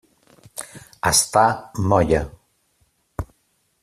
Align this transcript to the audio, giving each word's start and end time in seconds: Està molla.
Està 1.09 1.43
molla. 1.93 2.21